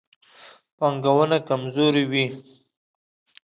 پانګونه 0.77 1.37
کمزورې 1.47 2.03
وي. 2.11 2.25